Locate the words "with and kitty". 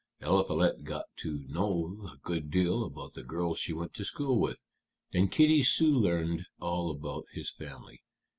4.39-5.61